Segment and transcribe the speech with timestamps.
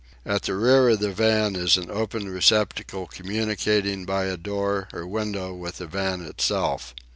[0.25, 5.05] At the rear of the van is an open receptacle communicating by a door or
[5.05, 6.95] window with the van itself.